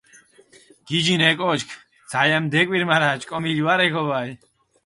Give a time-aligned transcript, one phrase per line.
[0.87, 1.69] გიჯინ ე კოჩქ,
[2.11, 4.33] ძალამი დეკვირ, მარა ჭკომილი ვარე ქობალი.